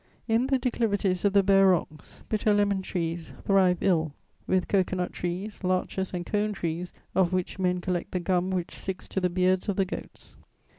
[0.27, 4.13] In the declivities of the bare rocks, bitter lemon trees thrive ill,
[4.47, 9.07] with cocoanut trees, larches and cone trees of which men collect the gum which sticks
[9.09, 10.35] to the beards of the goats.